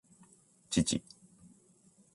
[0.71, 0.97] 父